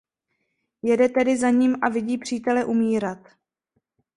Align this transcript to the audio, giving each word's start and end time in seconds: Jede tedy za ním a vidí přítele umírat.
Jede 0.81 1.09
tedy 1.09 1.37
za 1.37 1.49
ním 1.49 1.75
a 1.81 1.89
vidí 1.89 2.17
přítele 2.17 2.65
umírat. 2.65 3.29